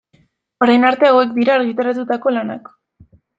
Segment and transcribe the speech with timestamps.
[0.65, 2.73] Orain arte hauek dira argitaratutako lanak.